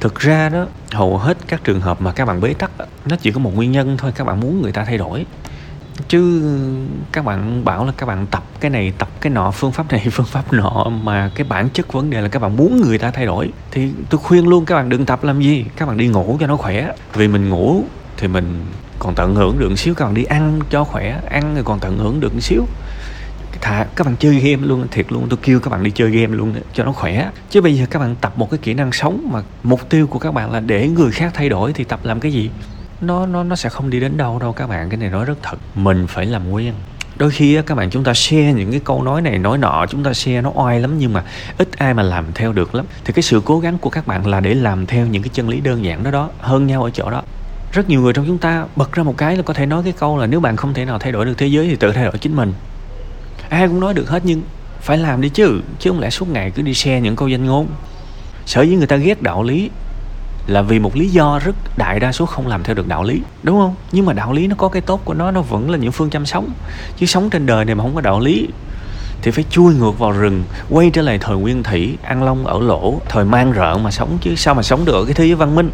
Thực 0.00 0.18
ra 0.18 0.48
đó, 0.48 0.66
hầu 0.92 1.18
hết 1.18 1.38
các 1.48 1.64
trường 1.64 1.80
hợp 1.80 2.00
mà 2.00 2.12
các 2.12 2.24
bạn 2.24 2.40
bế 2.40 2.54
tắc 2.54 2.70
nó 3.06 3.16
chỉ 3.16 3.30
có 3.32 3.40
một 3.40 3.54
nguyên 3.54 3.72
nhân 3.72 3.96
thôi, 3.96 4.12
các 4.14 4.24
bạn 4.24 4.40
muốn 4.40 4.62
người 4.62 4.72
ta 4.72 4.84
thay 4.84 4.98
đổi. 4.98 5.26
Chứ 6.08 6.42
các 7.12 7.24
bạn 7.24 7.64
bảo 7.64 7.86
là 7.86 7.92
các 7.96 8.06
bạn 8.06 8.26
tập 8.26 8.42
cái 8.60 8.70
này, 8.70 8.92
tập 8.98 9.08
cái 9.20 9.30
nọ, 9.30 9.50
phương 9.50 9.72
pháp 9.72 9.92
này, 9.92 10.06
phương 10.10 10.26
pháp 10.26 10.52
nọ, 10.52 10.86
mà 11.02 11.30
cái 11.34 11.46
bản 11.48 11.68
chất 11.70 11.92
vấn 11.92 12.10
đề 12.10 12.20
là 12.20 12.28
các 12.28 12.42
bạn 12.42 12.56
muốn 12.56 12.80
người 12.80 12.98
ta 12.98 13.10
thay 13.10 13.26
đổi. 13.26 13.50
Thì 13.70 13.90
tôi 14.10 14.18
khuyên 14.18 14.48
luôn 14.48 14.64
các 14.64 14.74
bạn 14.74 14.88
đừng 14.88 15.06
tập 15.06 15.24
làm 15.24 15.40
gì, 15.40 15.64
các 15.76 15.88
bạn 15.88 15.96
đi 15.96 16.08
ngủ 16.08 16.36
cho 16.40 16.46
nó 16.46 16.56
khỏe. 16.56 16.92
Vì 17.14 17.28
mình 17.28 17.48
ngủ 17.48 17.84
thì 18.16 18.28
mình 18.28 18.64
còn 19.02 19.14
tận 19.14 19.34
hưởng 19.34 19.58
được 19.58 19.68
một 19.68 19.76
xíu, 19.76 19.94
các 19.94 20.04
bạn 20.04 20.14
đi 20.14 20.24
ăn 20.24 20.60
cho 20.70 20.84
khỏe, 20.84 21.20
ăn 21.30 21.54
rồi 21.54 21.64
còn 21.64 21.78
tận 21.78 21.98
hưởng 21.98 22.20
được 22.20 22.34
một 22.34 22.40
xíu. 22.40 22.66
Thà 23.60 23.86
các 23.96 24.06
bạn 24.06 24.16
chơi 24.16 24.34
game 24.34 24.66
luôn, 24.66 24.86
thiệt 24.90 25.12
luôn, 25.12 25.26
tôi 25.30 25.38
kêu 25.42 25.60
các 25.60 25.70
bạn 25.70 25.82
đi 25.82 25.90
chơi 25.90 26.10
game 26.10 26.36
luôn 26.36 26.54
cho 26.74 26.84
nó 26.84 26.92
khỏe. 26.92 27.30
Chứ 27.50 27.60
bây 27.60 27.74
giờ 27.74 27.86
các 27.90 27.98
bạn 27.98 28.16
tập 28.20 28.32
một 28.36 28.50
cái 28.50 28.58
kỹ 28.62 28.74
năng 28.74 28.92
sống 28.92 29.28
mà 29.32 29.42
mục 29.62 29.88
tiêu 29.88 30.06
của 30.06 30.18
các 30.18 30.34
bạn 30.34 30.50
là 30.50 30.60
để 30.60 30.88
người 30.88 31.10
khác 31.10 31.30
thay 31.34 31.48
đổi 31.48 31.72
thì 31.72 31.84
tập 31.84 32.00
làm 32.02 32.20
cái 32.20 32.32
gì? 32.32 32.50
Nó 33.00 33.26
nó 33.26 33.42
nó 33.42 33.56
sẽ 33.56 33.68
không 33.68 33.90
đi 33.90 34.00
đến 34.00 34.16
đâu 34.16 34.38
đâu 34.38 34.52
các 34.52 34.66
bạn, 34.66 34.90
cái 34.90 34.96
này 34.96 35.08
nói 35.08 35.24
rất 35.24 35.38
thật. 35.42 35.56
Mình 35.74 36.06
phải 36.06 36.26
làm 36.26 36.50
quen. 36.50 36.74
Đôi 37.16 37.30
khi 37.30 37.62
các 37.66 37.74
bạn 37.74 37.90
chúng 37.90 38.04
ta 38.04 38.14
share 38.14 38.52
những 38.52 38.70
cái 38.70 38.80
câu 38.84 39.02
nói 39.02 39.22
này, 39.22 39.38
nói 39.38 39.58
nọ, 39.58 39.86
chúng 39.90 40.04
ta 40.04 40.12
share 40.12 40.40
nó 40.40 40.50
oai 40.54 40.80
lắm 40.80 40.98
nhưng 40.98 41.12
mà 41.12 41.24
ít 41.58 41.68
ai 41.78 41.94
mà 41.94 42.02
làm 42.02 42.24
theo 42.34 42.52
được 42.52 42.74
lắm. 42.74 42.86
Thì 43.04 43.12
cái 43.12 43.22
sự 43.22 43.42
cố 43.44 43.60
gắng 43.60 43.78
của 43.78 43.90
các 43.90 44.06
bạn 44.06 44.26
là 44.26 44.40
để 44.40 44.54
làm 44.54 44.86
theo 44.86 45.06
những 45.06 45.22
cái 45.22 45.30
chân 45.32 45.48
lý 45.48 45.60
đơn 45.60 45.84
giản 45.84 46.02
đó 46.02 46.10
đó, 46.10 46.30
hơn 46.40 46.66
nhau 46.66 46.82
ở 46.82 46.90
chỗ 46.90 47.10
đó 47.10 47.22
rất 47.72 47.88
nhiều 47.88 48.00
người 48.00 48.12
trong 48.12 48.26
chúng 48.26 48.38
ta 48.38 48.66
bật 48.76 48.92
ra 48.92 49.02
một 49.02 49.16
cái 49.16 49.36
là 49.36 49.42
có 49.42 49.54
thể 49.54 49.66
nói 49.66 49.82
cái 49.82 49.92
câu 49.92 50.18
là 50.18 50.26
nếu 50.26 50.40
bạn 50.40 50.56
không 50.56 50.74
thể 50.74 50.84
nào 50.84 50.98
thay 50.98 51.12
đổi 51.12 51.24
được 51.24 51.34
thế 51.38 51.46
giới 51.46 51.66
thì 51.66 51.76
tự 51.76 51.92
thay 51.92 52.04
đổi 52.04 52.18
chính 52.20 52.36
mình. 52.36 52.52
Ai 53.48 53.68
cũng 53.68 53.80
nói 53.80 53.94
được 53.94 54.08
hết 54.08 54.22
nhưng 54.24 54.42
phải 54.80 54.98
làm 54.98 55.20
đi 55.20 55.28
chứ 55.28 55.60
chứ 55.78 55.90
không 55.90 56.00
lẽ 56.00 56.10
suốt 56.10 56.28
ngày 56.28 56.50
cứ 56.50 56.62
đi 56.62 56.74
share 56.74 57.00
những 57.00 57.16
câu 57.16 57.28
danh 57.28 57.46
ngôn. 57.46 57.66
Sở 58.46 58.62
dĩ 58.62 58.76
người 58.76 58.86
ta 58.86 58.96
ghét 58.96 59.22
đạo 59.22 59.42
lý 59.42 59.70
là 60.46 60.62
vì 60.62 60.78
một 60.78 60.96
lý 60.96 61.08
do 61.08 61.38
rất 61.38 61.54
đại 61.76 62.00
đa 62.00 62.12
số 62.12 62.26
không 62.26 62.46
làm 62.46 62.62
theo 62.62 62.74
được 62.74 62.88
đạo 62.88 63.04
lý, 63.04 63.20
đúng 63.42 63.58
không? 63.58 63.74
Nhưng 63.92 64.06
mà 64.06 64.12
đạo 64.12 64.32
lý 64.32 64.46
nó 64.46 64.54
có 64.58 64.68
cái 64.68 64.82
tốt 64.82 65.00
của 65.04 65.14
nó 65.14 65.30
nó 65.30 65.42
vẫn 65.42 65.70
là 65.70 65.78
những 65.78 65.92
phương 65.92 66.10
châm 66.10 66.26
sống. 66.26 66.50
Chứ 66.96 67.06
sống 67.06 67.30
trên 67.30 67.46
đời 67.46 67.64
này 67.64 67.74
mà 67.74 67.84
không 67.84 67.94
có 67.94 68.00
đạo 68.00 68.20
lý 68.20 68.48
thì 69.22 69.30
phải 69.30 69.44
chui 69.50 69.74
ngược 69.74 69.98
vào 69.98 70.12
rừng, 70.12 70.44
quay 70.70 70.90
trở 70.90 71.02
lại 71.02 71.18
thời 71.18 71.36
nguyên 71.36 71.62
thủy, 71.62 71.96
ăn 72.02 72.22
long 72.22 72.46
ở 72.46 72.60
lỗ, 72.60 73.00
thời 73.08 73.24
mang 73.24 73.52
rợ 73.56 73.78
mà 73.78 73.90
sống 73.90 74.18
chứ 74.20 74.34
sao 74.36 74.54
mà 74.54 74.62
sống 74.62 74.84
được 74.84 74.92
ở 74.92 75.04
cái 75.04 75.14
thế 75.14 75.26
giới 75.26 75.34
văn 75.34 75.54
minh? 75.54 75.70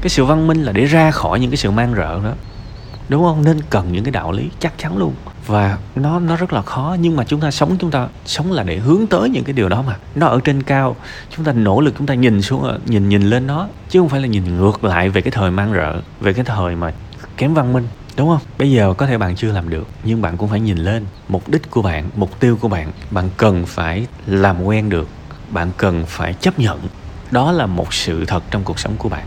Cái 0.00 0.08
sự 0.08 0.24
văn 0.24 0.46
minh 0.46 0.62
là 0.62 0.72
để 0.72 0.84
ra 0.84 1.10
khỏi 1.10 1.40
những 1.40 1.50
cái 1.50 1.56
sự 1.56 1.70
mang 1.70 1.94
rợ 1.94 2.20
đó. 2.24 2.32
Đúng 3.08 3.24
không? 3.24 3.44
Nên 3.44 3.60
cần 3.70 3.92
những 3.92 4.04
cái 4.04 4.12
đạo 4.12 4.32
lý 4.32 4.50
chắc 4.60 4.78
chắn 4.78 4.98
luôn. 4.98 5.14
Và 5.46 5.78
nó 5.94 6.20
nó 6.20 6.36
rất 6.36 6.52
là 6.52 6.62
khó, 6.62 6.96
nhưng 7.00 7.16
mà 7.16 7.24
chúng 7.24 7.40
ta 7.40 7.50
sống, 7.50 7.76
chúng 7.78 7.90
ta 7.90 8.08
sống 8.26 8.52
là 8.52 8.62
để 8.62 8.76
hướng 8.76 9.06
tới 9.06 9.28
những 9.28 9.44
cái 9.44 9.52
điều 9.52 9.68
đó 9.68 9.82
mà. 9.82 9.96
Nó 10.14 10.26
ở 10.26 10.40
trên 10.44 10.62
cao, 10.62 10.96
chúng 11.36 11.44
ta 11.44 11.52
nỗ 11.52 11.80
lực, 11.80 11.94
chúng 11.98 12.06
ta 12.06 12.14
nhìn 12.14 12.42
xuống, 12.42 12.78
nhìn 12.86 13.08
nhìn 13.08 13.22
lên 13.22 13.46
nó, 13.46 13.68
chứ 13.88 14.00
không 14.00 14.08
phải 14.08 14.20
là 14.20 14.26
nhìn 14.26 14.56
ngược 14.56 14.84
lại 14.84 15.08
về 15.08 15.20
cái 15.20 15.30
thời 15.30 15.50
mang 15.50 15.72
rợ, 15.72 16.00
về 16.20 16.32
cái 16.32 16.44
thời 16.44 16.76
mà 16.76 16.92
kém 17.36 17.54
văn 17.54 17.72
minh. 17.72 17.88
Đúng 18.16 18.28
không? 18.28 18.40
Bây 18.58 18.70
giờ 18.70 18.94
có 18.98 19.06
thể 19.06 19.18
bạn 19.18 19.36
chưa 19.36 19.52
làm 19.52 19.68
được, 19.68 19.88
nhưng 20.04 20.22
bạn 20.22 20.36
cũng 20.36 20.48
phải 20.48 20.60
nhìn 20.60 20.78
lên 20.78 21.06
mục 21.28 21.48
đích 21.48 21.70
của 21.70 21.82
bạn, 21.82 22.10
mục 22.16 22.40
tiêu 22.40 22.58
của 22.60 22.68
bạn. 22.68 22.92
Bạn 23.10 23.30
cần 23.36 23.66
phải 23.66 24.06
làm 24.26 24.64
quen 24.64 24.88
được, 24.88 25.08
bạn 25.50 25.70
cần 25.76 26.04
phải 26.06 26.34
chấp 26.34 26.58
nhận. 26.58 26.80
Đó 27.30 27.52
là 27.52 27.66
một 27.66 27.94
sự 27.94 28.24
thật 28.24 28.42
trong 28.50 28.64
cuộc 28.64 28.78
sống 28.78 28.94
của 28.98 29.08
bạn 29.08 29.26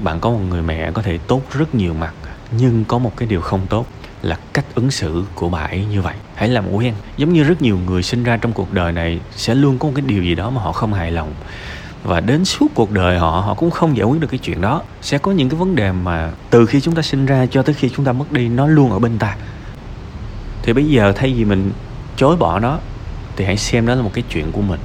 bạn 0.00 0.20
có 0.20 0.30
một 0.30 0.40
người 0.48 0.62
mẹ 0.62 0.90
có 0.90 1.02
thể 1.02 1.18
tốt 1.18 1.42
rất 1.52 1.74
nhiều 1.74 1.94
mặt, 1.94 2.14
nhưng 2.58 2.84
có 2.84 2.98
một 2.98 3.12
cái 3.16 3.28
điều 3.28 3.40
không 3.40 3.66
tốt 3.66 3.86
là 4.22 4.38
cách 4.52 4.64
ứng 4.74 4.90
xử 4.90 5.24
của 5.34 5.48
bà 5.48 5.60
ấy 5.60 5.84
như 5.84 6.02
vậy. 6.02 6.14
Hãy 6.34 6.48
làm 6.48 6.72
quen 6.72 6.94
giống 7.16 7.32
như 7.32 7.42
rất 7.42 7.62
nhiều 7.62 7.78
người 7.86 8.02
sinh 8.02 8.22
ra 8.22 8.36
trong 8.36 8.52
cuộc 8.52 8.72
đời 8.72 8.92
này 8.92 9.20
sẽ 9.36 9.54
luôn 9.54 9.78
có 9.78 9.88
một 9.88 9.92
cái 9.96 10.04
điều 10.06 10.22
gì 10.22 10.34
đó 10.34 10.50
mà 10.50 10.62
họ 10.62 10.72
không 10.72 10.92
hài 10.92 11.10
lòng. 11.10 11.34
Và 12.02 12.20
đến 12.20 12.44
suốt 12.44 12.66
cuộc 12.74 12.90
đời 12.90 13.18
họ 13.18 13.30
họ 13.30 13.54
cũng 13.54 13.70
không 13.70 13.96
giải 13.96 14.06
quyết 14.06 14.20
được 14.20 14.28
cái 14.30 14.38
chuyện 14.38 14.60
đó. 14.60 14.82
Sẽ 15.02 15.18
có 15.18 15.32
những 15.32 15.48
cái 15.48 15.58
vấn 15.58 15.76
đề 15.76 15.92
mà 15.92 16.30
từ 16.50 16.66
khi 16.66 16.80
chúng 16.80 16.94
ta 16.94 17.02
sinh 17.02 17.26
ra 17.26 17.46
cho 17.46 17.62
tới 17.62 17.74
khi 17.74 17.90
chúng 17.96 18.04
ta 18.04 18.12
mất 18.12 18.32
đi, 18.32 18.48
nó 18.48 18.66
luôn 18.66 18.92
ở 18.92 18.98
bên 18.98 19.18
ta. 19.18 19.36
Thì 20.62 20.72
bây 20.72 20.84
giờ 20.84 21.12
thay 21.16 21.32
vì 21.32 21.44
mình 21.44 21.70
chối 22.16 22.36
bỏ 22.36 22.58
nó, 22.58 22.78
thì 23.36 23.44
hãy 23.44 23.56
xem 23.56 23.86
đó 23.86 23.94
là 23.94 24.02
một 24.02 24.10
cái 24.14 24.24
chuyện 24.30 24.52
của 24.52 24.62
mình. 24.62 24.80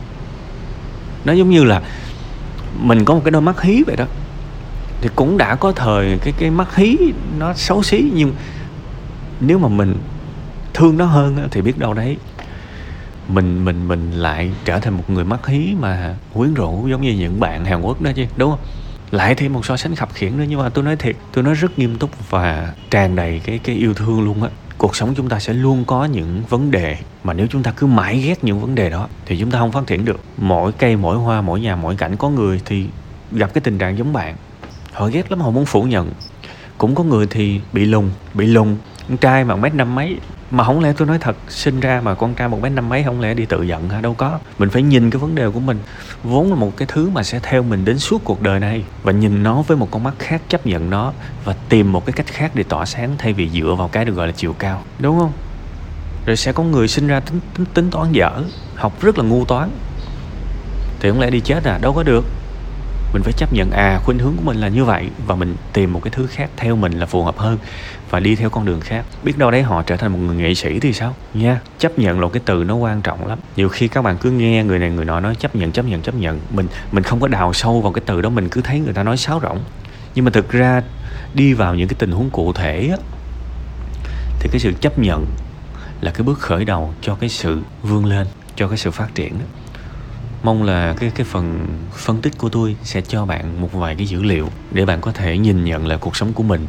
Nó 1.26 1.34
giống 1.34 1.50
như 1.50 1.64
là 1.64 1.82
mình 2.80 3.06
có 3.06 3.14
một 3.14 3.22
cái 3.24 3.32
đôi 3.32 3.42
mắt 3.42 3.62
hí 3.62 3.84
vậy 3.88 3.96
đó 3.96 4.06
thì 5.02 5.10
cũng 5.16 5.38
đã 5.38 5.56
có 5.56 5.72
thời 5.72 6.20
cái 6.22 6.34
cái 6.38 6.50
mắt 6.50 6.76
hí 6.76 6.98
nó 7.38 7.54
xấu 7.54 7.84
xí, 7.84 8.12
nhưng 8.14 8.34
nếu 9.40 9.60
mà 9.60 9.68
mình 9.68 9.96
thương 10.74 10.98
nó 10.98 11.06
hơn 11.06 11.48
thì 11.52 11.62
biết 11.62 11.78
đâu 11.78 11.94
đấy, 11.94 12.18
mình 13.28 13.66
mình 13.66 13.88
mình 13.88 14.12
lại 14.12 14.52
trở 14.66 14.80
thành 14.80 14.98
một 14.98 15.10
người 15.10 15.24
mắt 15.24 15.48
hí 15.48 15.76
mà 15.80 16.16
quyến 16.34 16.54
rũ 16.54 16.88
giống 16.88 17.02
như 17.02 17.12
những 17.12 17.40
bạn 17.40 17.66
Hàn 17.66 17.82
Quốc 17.82 18.02
đó 18.02 18.12
chứ, 18.16 18.26
đúng 18.38 18.50
không? 18.50 18.60
Lại 19.12 19.36
thêm 19.36 19.54
một 19.54 19.66
so 19.66 19.78
sánh 19.78 19.96
khập 19.96 20.14
khiển 20.14 20.38
nữa, 20.38 20.46
nhưng 20.50 20.60
mà 20.60 20.70
tôi 20.70 20.84
nói 20.84 20.96
thiệt, 20.96 21.16
tôi 21.34 21.44
nói 21.44 21.54
rất 21.54 21.80
nghiêm 21.80 21.98
túc 21.98 22.30
và 22.30 22.74
tràn 22.92 23.16
đầy 23.16 23.42
cái 23.46 23.58
cái 23.58 23.76
yêu 23.76 23.94
thương 23.94 24.22
luôn 24.22 24.44
á. 24.44 24.50
Cuộc 24.78 24.96
sống 24.96 25.14
chúng 25.16 25.30
ta 25.30 25.40
sẽ 25.40 25.54
luôn 25.54 25.86
có 25.86 26.06
những 26.06 26.44
vấn 26.50 26.72
đề, 26.72 26.98
mà 27.24 27.34
nếu 27.34 27.48
chúng 27.50 27.64
ta 27.64 27.72
cứ 27.72 27.88
mãi 27.88 28.20
ghét 28.20 28.44
những 28.44 28.62
vấn 28.62 28.76
đề 28.76 28.90
đó, 28.90 29.08
thì 29.26 29.38
chúng 29.40 29.52
ta 29.52 29.60
không 29.60 29.72
phát 29.72 29.88
triển 29.88 30.06
được. 30.06 30.20
Mỗi 30.38 30.72
cây, 30.72 30.96
mỗi 30.96 31.18
hoa, 31.18 31.42
mỗi 31.42 31.60
nhà, 31.62 31.76
mỗi 31.76 31.96
cảnh, 31.96 32.18
có 32.18 32.30
người 32.30 32.62
thì 32.66 32.86
gặp 33.32 33.54
cái 33.54 33.62
tình 33.62 33.78
trạng 33.78 33.98
giống 33.98 34.14
bạn 34.14 34.36
họ 35.00 35.08
ghét 35.08 35.32
lắm 35.32 35.42
họ 35.42 35.52
muốn 35.52 35.66
phủ 35.66 35.84
nhận. 35.84 36.12
Cũng 36.78 36.96
có 36.96 37.04
người 37.04 37.28
thì 37.30 37.62
bị 37.74 37.86
lùn 37.86 38.10
bị 38.34 38.46
lùn 38.46 38.76
con 39.08 39.18
trai 39.18 39.44
mà 39.44 39.56
mét 39.56 39.74
năm 39.74 39.96
mấy. 39.96 40.18
Mà 40.52 40.64
không 40.64 40.84
lẽ 40.84 40.94
tôi 40.98 41.08
nói 41.08 41.18
thật 41.22 41.36
sinh 41.50 41.80
ra 41.80 42.02
mà 42.04 42.16
con 42.16 42.34
trai 42.34 42.48
một 42.48 42.62
mét 42.62 42.72
năm 42.72 42.90
mấy 42.90 43.04
không 43.04 43.22
lẽ 43.22 43.34
đi 43.34 43.46
tự 43.46 43.64
giận 43.64 43.90
hả? 43.90 44.02
Đâu 44.02 44.14
có. 44.14 44.40
Mình 44.58 44.70
phải 44.70 44.82
nhìn 44.82 45.10
cái 45.10 45.20
vấn 45.20 45.36
đề 45.36 45.50
của 45.50 45.60
mình. 45.60 45.80
Vốn 46.24 46.50
là 46.50 46.56
một 46.56 46.78
cái 46.78 46.88
thứ 46.92 47.10
mà 47.10 47.24
sẽ 47.24 47.40
theo 47.44 47.64
mình 47.64 47.86
đến 47.86 48.00
suốt 48.00 48.22
cuộc 48.24 48.42
đời 48.42 48.60
này. 48.60 48.84
Và 49.04 49.12
nhìn 49.12 49.44
nó 49.44 49.62
với 49.62 49.78
một 49.78 49.88
con 49.92 50.04
mắt 50.04 50.14
khác 50.20 50.42
chấp 50.50 50.68
nhận 50.68 50.90
nó. 50.90 51.14
Và 51.46 51.56
tìm 51.70 51.92
một 51.92 52.06
cái 52.06 52.14
cách 52.14 52.28
khác 52.28 52.52
để 52.54 52.64
tỏa 52.64 52.86
sáng 52.86 53.16
thay 53.18 53.34
vì 53.34 53.50
dựa 53.50 53.76
vào 53.78 53.88
cái 53.88 54.06
được 54.06 54.14
gọi 54.14 54.28
là 54.28 54.34
chiều 54.36 54.54
cao. 54.54 54.84
Đúng 55.00 55.20
không? 55.20 55.32
Rồi 56.26 56.38
sẽ 56.38 56.52
có 56.52 56.64
người 56.64 56.88
sinh 56.88 57.08
ra 57.08 57.20
tính 57.20 57.40
tính, 57.54 57.66
tính 57.74 57.92
toán 57.92 58.12
dở. 58.12 58.44
Học 58.76 59.02
rất 59.02 59.18
là 59.18 59.24
ngu 59.24 59.46
toán. 59.46 59.70
Thì 61.00 61.10
không 61.10 61.20
lẽ 61.20 61.30
đi 61.30 61.40
chết 61.40 61.64
à? 61.64 61.80
Đâu 61.82 61.94
có 61.94 62.04
được 62.04 62.26
mình 63.14 63.24
phải 63.24 63.34
chấp 63.34 63.54
nhận 63.54 63.72
à 63.72 64.00
khuynh 64.04 64.20
hướng 64.20 64.34
của 64.38 64.44
mình 64.44 64.58
là 64.58 64.68
như 64.68 64.86
vậy 64.86 65.10
và 65.28 65.36
mình 65.36 65.56
tìm 65.74 65.94
một 65.94 66.00
cái 66.04 66.12
thứ 66.16 66.28
khác 66.28 66.50
theo 66.58 66.76
mình 66.76 67.00
là 67.00 67.06
phù 67.06 67.24
hợp 67.24 67.38
hơn 67.38 67.58
và 68.10 68.20
đi 68.20 68.36
theo 68.36 68.50
con 68.50 68.66
đường 68.66 68.82
khác. 68.82 69.06
Biết 69.24 69.38
đâu 69.38 69.52
đấy 69.52 69.64
họ 69.64 69.82
trở 69.82 69.98
thành 69.98 70.12
một 70.12 70.20
người 70.20 70.36
nghệ 70.36 70.54
sĩ 70.54 70.80
thì 70.80 70.94
sao? 70.94 71.16
Nha 71.34 71.60
chấp 71.80 72.00
nhận 72.00 72.20
là 72.20 72.28
cái 72.34 72.42
từ 72.46 72.64
nó 72.64 72.76
quan 72.76 73.02
trọng 73.02 73.28
lắm. 73.28 73.40
Nhiều 73.56 73.70
khi 73.70 73.88
các 73.88 74.02
bạn 74.02 74.18
cứ 74.18 74.32
nghe 74.32 74.64
người 74.64 74.80
này 74.80 74.90
người 74.90 75.06
nọ 75.06 75.20
nói 75.20 75.36
chấp 75.36 75.56
nhận 75.56 75.72
chấp 75.72 75.86
nhận 75.86 76.02
chấp 76.02 76.16
nhận. 76.16 76.40
Mình 76.50 76.68
mình 76.92 77.04
không 77.04 77.20
có 77.20 77.28
đào 77.28 77.54
sâu 77.54 77.82
vào 77.82 77.92
cái 77.92 78.04
từ 78.06 78.22
đó 78.22 78.30
mình 78.30 78.50
cứ 78.50 78.62
thấy 78.62 78.80
người 78.80 78.94
ta 78.94 79.04
nói 79.04 79.18
sáo 79.18 79.40
rỗng. 79.44 79.60
Nhưng 80.16 80.26
mà 80.26 80.32
thực 80.32 80.52
ra 80.52 80.82
đi 81.34 81.54
vào 81.54 81.76
những 81.76 81.88
cái 81.88 81.96
tình 82.00 82.12
huống 82.12 82.30
cụ 82.30 82.54
thể 82.54 82.88
á, 82.92 82.98
thì 84.40 84.50
cái 84.52 84.60
sự 84.60 84.74
chấp 84.82 85.00
nhận 85.00 85.26
là 86.02 86.12
cái 86.12 86.24
bước 86.24 86.40
khởi 86.40 86.66
đầu 86.66 86.94
cho 87.02 87.16
cái 87.16 87.30
sự 87.30 87.62
vươn 87.84 88.06
lên 88.06 88.28
cho 88.56 88.68
cái 88.68 88.78
sự 88.78 88.92
phát 88.92 89.16
triển 89.16 89.40
đó 89.40 89.46
mong 90.44 90.64
là 90.64 90.94
cái 91.00 91.12
cái 91.16 91.26
phần 91.26 91.68
phân 91.94 92.22
tích 92.22 92.38
của 92.38 92.50
tôi 92.50 92.76
sẽ 92.84 93.02
cho 93.02 93.26
bạn 93.26 93.62
một 93.62 93.74
vài 93.74 93.96
cái 93.96 94.06
dữ 94.06 94.24
liệu 94.24 94.50
để 94.72 94.86
bạn 94.86 95.02
có 95.02 95.12
thể 95.12 95.38
nhìn 95.38 95.66
nhận 95.66 95.88
lại 95.88 95.98
cuộc 96.02 96.16
sống 96.16 96.34
của 96.34 96.44
mình 96.44 96.68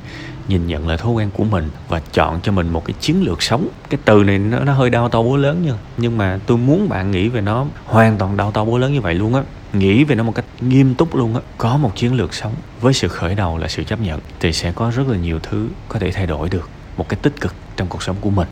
nhìn 0.51 0.67
nhận 0.67 0.89
lại 0.89 0.99
thói 0.99 1.13
quen 1.13 1.31
của 1.37 1.45
mình 1.45 1.69
và 1.89 2.01
chọn 2.13 2.41
cho 2.43 2.53
mình 2.53 2.69
một 2.69 2.85
cái 2.85 2.95
chiến 3.01 3.23
lược 3.23 3.43
sống. 3.43 3.69
Cái 3.91 4.01
từ 4.05 4.25
này 4.25 4.39
nó, 4.39 4.61
nó 4.61 4.73
hơi 4.73 4.91
đau 4.91 5.09
to 5.09 5.23
búa 5.23 5.37
lớn 5.37 5.63
nha 5.67 5.73
nhưng 5.97 6.19
mà 6.19 6.39
tôi 6.47 6.59
muốn 6.59 6.89
bạn 6.89 7.11
nghĩ 7.11 7.29
về 7.29 7.41
nó 7.41 7.67
hoàn 7.85 8.19
toàn 8.19 8.37
đau 8.37 8.53
to 8.53 8.65
búa 8.65 8.79
lớn 8.79 8.93
như 8.93 9.01
vậy 9.01 9.15
luôn 9.15 9.35
á. 9.35 9.43
Nghĩ 9.73 10.05
về 10.05 10.15
nó 10.15 10.25
một 10.25 10.35
cách 10.35 10.45
nghiêm 10.61 10.95
túc 10.95 11.15
luôn 11.15 11.35
á. 11.35 11.41
Có 11.59 11.77
một 11.77 11.97
chiến 11.97 12.15
lược 12.15 12.35
sống 12.35 12.53
với 12.81 12.93
sự 12.93 13.09
khởi 13.09 13.35
đầu 13.35 13.59
là 13.59 13.69
sự 13.69 13.85
chấp 13.85 14.01
nhận 14.01 14.21
thì 14.41 14.53
sẽ 14.53 14.73
có 14.73 14.93
rất 14.97 15.09
là 15.09 15.17
nhiều 15.17 15.39
thứ 15.43 15.69
có 15.89 15.99
thể 15.99 16.13
thay 16.13 16.27
đổi 16.27 16.49
được 16.49 16.69
một 16.97 17.09
cái 17.09 17.19
tích 17.23 17.41
cực 17.41 17.55
trong 17.77 17.89
cuộc 17.89 18.03
sống 18.03 18.17
của 18.21 18.31
mình. 18.31 18.49